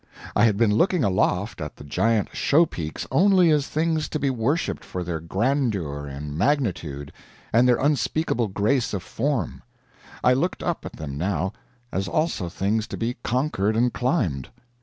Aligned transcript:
I 0.35 0.45
had 0.45 0.57
been 0.57 0.73
looking 0.73 1.03
aloft 1.03 1.61
at 1.61 1.75
the 1.75 1.83
giant 1.83 2.35
show 2.35 2.65
peaks 2.65 3.05
only 3.11 3.51
as 3.51 3.67
things 3.67 4.09
to 4.09 4.17
be 4.17 4.31
worshiped 4.31 4.83
for 4.83 5.03
their 5.03 5.19
grandeur 5.19 6.07
and 6.07 6.35
magnitude, 6.35 7.13
and 7.53 7.67
their 7.67 7.75
unspeakable 7.77 8.47
grace 8.47 8.95
of 8.95 9.03
form; 9.03 9.61
I 10.23 10.33
looked 10.33 10.63
up 10.63 10.87
at 10.87 10.93
them 10.95 11.19
now, 11.19 11.53
as 11.91 12.07
also 12.07 12.49
things 12.49 12.87
to 12.87 12.97
be 12.97 13.17
conquered 13.21 13.77
and 13.77 13.93
climbed. 13.93 14.49